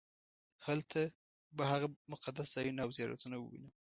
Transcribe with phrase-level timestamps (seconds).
[0.67, 0.99] هلته
[1.57, 3.73] به هغه مقدس ځایونه او زیارتونه ووینم.